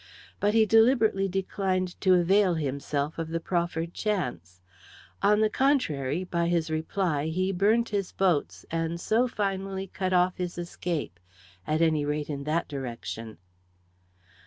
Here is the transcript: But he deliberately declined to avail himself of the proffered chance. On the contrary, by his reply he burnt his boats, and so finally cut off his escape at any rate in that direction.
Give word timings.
But 0.39 0.55
he 0.55 0.65
deliberately 0.65 1.27
declined 1.27 2.01
to 2.01 2.15
avail 2.15 2.55
himself 2.55 3.19
of 3.19 3.27
the 3.27 3.39
proffered 3.39 3.93
chance. 3.93 4.59
On 5.21 5.41
the 5.41 5.49
contrary, 5.51 6.23
by 6.23 6.47
his 6.47 6.71
reply 6.71 7.27
he 7.27 7.51
burnt 7.51 7.89
his 7.89 8.11
boats, 8.11 8.65
and 8.71 8.99
so 8.99 9.27
finally 9.27 9.85
cut 9.85 10.11
off 10.11 10.37
his 10.37 10.57
escape 10.57 11.19
at 11.67 11.83
any 11.83 12.03
rate 12.03 12.31
in 12.31 12.45
that 12.45 12.67
direction. 12.67 13.37